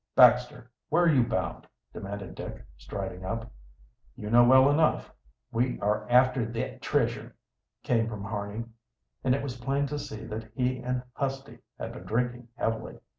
"Baxter, 0.15 0.71
where 0.89 1.03
are 1.03 1.13
you 1.13 1.21
bound?" 1.23 1.67
demanded 1.93 2.33
Dick, 2.33 2.65
striding 2.75 3.23
up. 3.23 3.51
"You 4.15 4.31
know 4.31 4.43
well 4.43 4.67
enough." 4.71 5.11
"We 5.51 5.79
are 5.79 6.09
after 6.09 6.43
thet 6.43 6.81
treasure," 6.81 7.35
came 7.83 8.09
from 8.09 8.23
Harney, 8.23 8.65
and 9.23 9.35
it 9.35 9.43
was 9.43 9.57
plain 9.61 9.85
to 9.85 9.99
see 9.99 10.25
that 10.25 10.51
he 10.55 10.79
and 10.79 11.03
Husty 11.13 11.59
had 11.77 11.93
been 11.93 12.05
drinking 12.05 12.47
heavily. 12.57 12.97